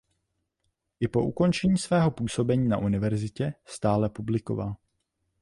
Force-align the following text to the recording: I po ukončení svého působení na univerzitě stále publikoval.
I 0.99 1.07
po 1.09 1.23
ukončení 1.23 1.77
svého 1.77 2.11
působení 2.11 2.67
na 2.67 2.77
univerzitě 2.77 3.53
stále 3.65 4.09
publikoval. 4.09 4.75